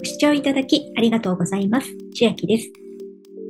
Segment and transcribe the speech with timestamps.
[0.00, 1.88] ご視聴いただきありがとうございます。
[2.14, 2.70] 千秋です。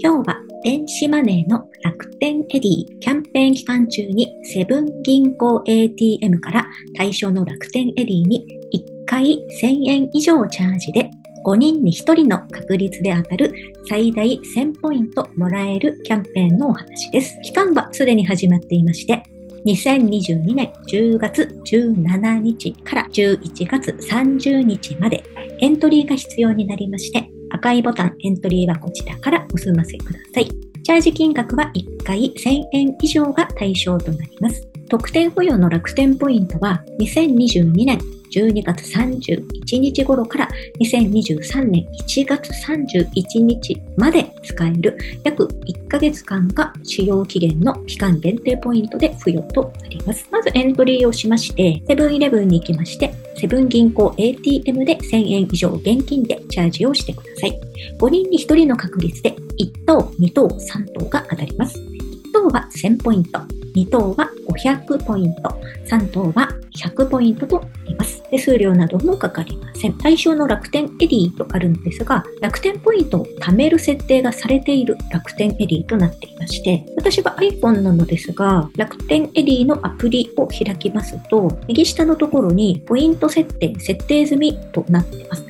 [0.02, 6.66] 今日は電子マネーの楽天エディキャンペーン期間中にセブン銀行 ATM から
[6.96, 11.10] 対象の楽天エディに1回1000円以上チャージで
[11.44, 13.52] 5人に1人の確率で当たる
[13.86, 17.38] 最大1000ポイントもらえるキャンペーンのお話です。
[17.42, 19.22] 期間はすでに始まっていまして、
[19.66, 25.24] 2022年10月17日から11月30日まで
[25.60, 30.48] エントリーが必要になりまして、赤いボタンエントリーはこちらからお済ませください。
[30.82, 34.66] チャージ金額は1回1000円以上が対象となります。
[34.88, 37.98] 特典付与の楽天ポイントは2022年
[38.30, 40.48] 12月31日頃から
[40.80, 50.28] 2023年1月31日まで使える約1ヶ月間が使用期限の期間限定ポイントで付与となります。
[50.30, 57.60] まずエントリーをしまして、セブンイレブンに行きまして、セブン銀行 ATM で1000円以上現金でチャージをしてください。
[57.98, 61.78] 5人に1人の確率で1等、2等、3等が当たります。
[61.78, 63.38] 1等は1000ポイント、
[63.74, 65.42] 2等は500ポイント、
[65.86, 67.64] 3等は100ポイントとなり
[67.98, 68.22] ます。
[68.30, 69.98] 手数料などもかかりません。
[69.98, 85.44] 対象の楽天エディとあるのですが、楽天ポイントを貯める設定がされている楽天エディとなっていまして、私は iPhone なのですが、楽天エディのアプリを開きますと、右下のところにポイント設定、設定済みとなっています。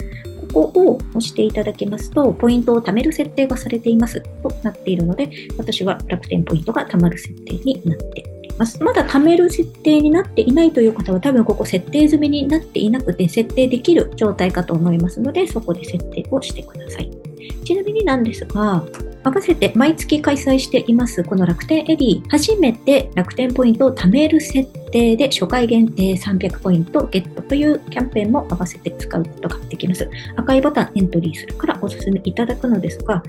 [0.52, 8.38] ここを押していただきますと、ポイントを貯める設定がされていますとなっているので、私は楽天ポイントが貯まる設定になっています。
[8.80, 17.10] まだ貯める設定になっていないという方は多分ここ設定済みになっていなくて設定できる状態かと思いますので、そこで設定をしてください。
[17.64, 18.84] ちなみになんですが、
[19.24, 30.08] 合わせて毎月開催していますこの楽天エディ、初めて楽天ポイントを貯める設定定で初回限定300ポイントゲットというキャンペーンも合わせて使うことができます。
[30.36, 33.22] 赤いボタンエントリーするからお勧めいただくのですが、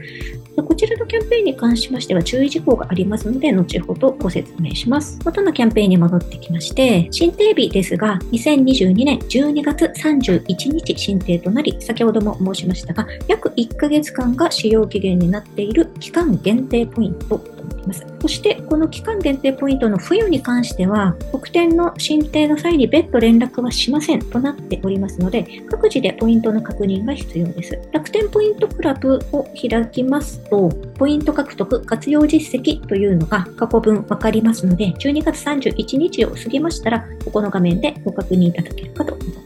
[0.55, 5.19] こちらのキャンペーンに関しましては注意事項がありますので、後ほどご説明します。
[5.23, 17.58] 元のキャンペーンに戻ってきまして、新定日ですが、2022年12月31日新定となり、先ほども申しましたが、約1ヶ月間が使用期限になっている期間限定ポイント
[17.89, 18.05] ます。
[18.21, 27.79] そして、この期間限定ポイントの付与に関しては、特典の申請の際に別途連絡はしませんとなっておりますので、各自でポイントの確認が必要です。
[27.91, 39.38] 楽天ポイントクラブを開きますと、ポイント獲得活用実績というのが過去分わかりますので、12月31日を過ぎましたら、ここの画面でご確認いただけるかと思います。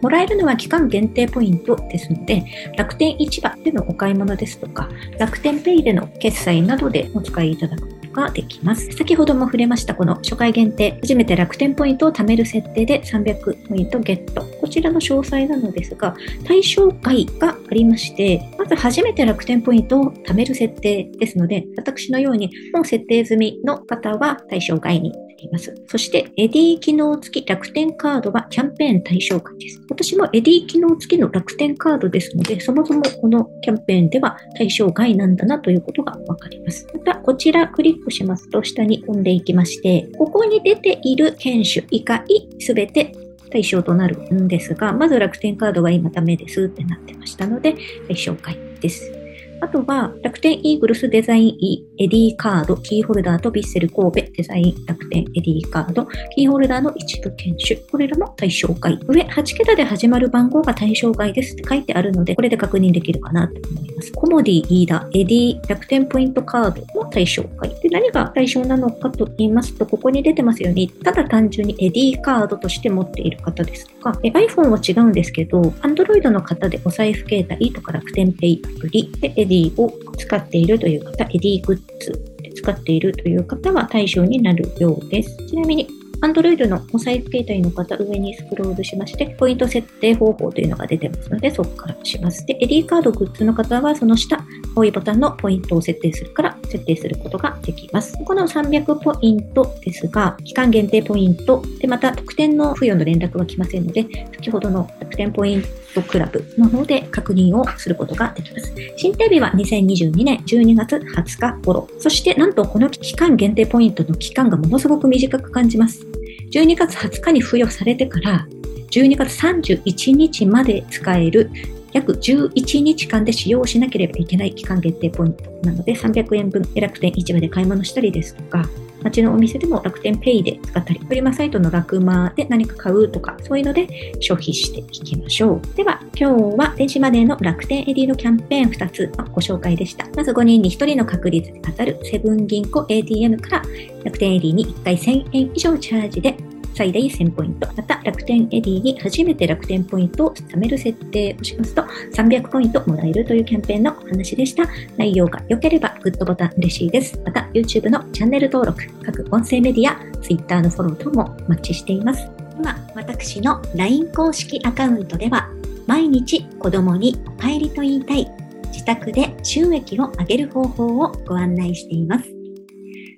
[0.00, 2.44] もらえるのは期間限定ポイントですので、
[2.76, 8.90] 楽天市場でのお買い物ですとか、楽天ペイでの決済などでお使いいただくことができます。
[8.92, 14.42] 先ほども触れましたこの初回限定、初めて楽天ポイントを貯める設定で300ポイントゲット。
[14.60, 16.14] こちらの詳細なのですが、
[16.46, 25.12] 対象外がありまして、まず初めて楽天ポイントを貯める設定ですので、私のようにもう設定済みの方は対象外に
[25.44, 25.74] なります。
[25.86, 29.80] そして、エディ機能付き楽天カードはキャンペーン対象外です。
[29.88, 36.86] 私もエディ機能付きの楽天カードですので、そもそもこのキャンペーンでは対象外なんだなということがわかります。
[36.92, 42.24] また、こちらクリックしますと下に飛んでいきまして、ここに出ている券種以外
[42.58, 43.12] すべて
[43.50, 47.74] 対象となるんですが、まず楽天カードが今ダメですってなってましたので、
[48.08, 49.25] 対象外です。
[49.60, 58.98] あとは、楽天イーグルスデザイン E エディーカード、キーホルダーとヴィッセル神戸デザイン楽天エディーカード、キーホルダーの一部券種、これらも対象外。
[59.06, 63.95] 上、8桁で始まる番号が対象外ですって書いてあるので、これで確認できるかなと思います。
[64.14, 67.68] コモディイイダ、エディ、楽天ポイントカードも対象外。
[67.80, 85.36] で、何が対象なのかと言いますと、ここに出てますように、ただ単純にエディカードとして持っている方ですとか、iPhone は違うんですけど、Android の方でお財布携帯とか楽天ペイアプリでエディを使っているという方、エディグッズで使っているという方は対象になるようです。
[85.46, 85.88] ちなみに
[86.22, 92.44] Android のお財布携帯の方、上にスクロールしまして、ポイント設定方法というのが出てますので、そこからします。
[92.46, 94.44] で、エディカードグッズの方は、その下、
[94.74, 98.14] 青いボタンのポイントを設定するから設定することができます。
[98.24, 105.62] この300ポイントですが、期間限定ポイントで、また特典の付与の連絡は来ませんので、先ほどの特典ポイン
[105.94, 108.72] トクラブの方で確認をすることができます。
[108.96, 111.88] 進呈日は2022年12月20日頃。
[111.98, 116.15] そしてなんとこの期間限定ポイントの期間がものすごく短く感じます。
[116.56, 118.46] 12月20日に付与されてから
[118.90, 121.50] 12月31日まで使える
[121.92, 128.66] 約11日間で使用しなければいけない期間限定ポイントなので300円分楽天市場で買い物したりですとか
[129.06, 135.76] 街のお店でも楽天ペイで使ったり、フリマサイトのラクマで何か買うとか、そういうので消費していきましょう。
[135.76, 140.06] では、今日は電子マネーの楽天 Edy のキャンペーン2つのご紹介でした。
[140.16, 143.62] まず5人に1人の確率で当たるセブン銀行 ATM から
[144.04, 146.36] 楽天 Edy に1回1000円以上チャージで
[146.76, 147.66] 最大1000ポイント。
[147.74, 151.82] また、楽天 Edy に初めて楽天ポイントを貯める設定をしますと、
[152.12, 154.64] 300ポイントもらえるというキャンペーンのお話でした。
[154.98, 157.18] 内容が良ければ、グッドボタン嬉しいです。
[157.24, 162.28] また、YouTube のチャンネル登録、各音声メディア、Twitter のフォロー等もお待ちしています。
[162.58, 165.48] 今、私の LINE 公式アカウントでは、
[165.86, 168.30] 毎日子供にお帰りと言いたい、
[168.66, 172.35] 自宅で収益を上げる方法をご案内しています。